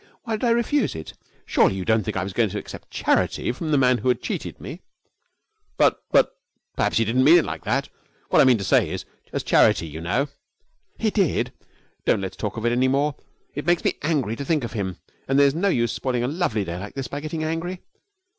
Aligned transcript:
Why 0.23 0.35
did 0.35 0.47
I 0.47 0.49
refuse 0.49 0.95
it? 0.95 1.13
Surely 1.45 1.75
you 1.75 1.85
don't 1.85 2.01
think 2.01 2.17
I 2.17 2.23
was 2.23 2.33
going 2.33 2.49
to 2.49 2.57
accept 2.57 2.89
charity 2.89 3.51
from 3.51 3.69
the 3.69 3.77
man 3.77 3.99
who 3.99 4.07
had 4.07 4.19
cheated 4.19 4.59
me?' 4.59 4.81
'But 5.77 6.03
but 6.09 6.33
perhaps 6.75 6.97
he 6.97 7.05
didn't 7.05 7.23
mean 7.23 7.37
it 7.37 7.45
like 7.45 7.63
that. 7.65 7.87
What 8.29 8.41
I 8.41 8.45
mean 8.45 8.57
to 8.57 8.63
say 8.63 8.89
is 8.89 9.05
as 9.31 9.43
charity, 9.43 9.85
you 9.85 10.01
know.' 10.01 10.29
'He 10.97 11.11
did! 11.11 11.53
But 11.99 12.05
don't 12.13 12.21
let's 12.21 12.35
talk 12.35 12.57
of 12.57 12.65
it 12.65 12.71
any 12.71 12.87
more. 12.87 13.13
It 13.53 13.67
makes 13.67 13.83
me 13.83 13.93
angry 14.01 14.35
to 14.37 14.43
think 14.43 14.63
of 14.63 14.73
him, 14.73 14.97
and 15.27 15.37
there's 15.37 15.53
no 15.53 15.67
use 15.69 15.91
spoiling 15.91 16.23
a 16.23 16.27
lovely 16.27 16.65
day 16.65 16.79
like 16.79 16.95
this 16.95 17.07
by 17.07 17.19
getting 17.19 17.43
angry.' 17.43 17.83